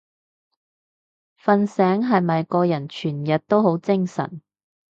[1.43, 4.41] 瞓醒係咪個人全日都好精神？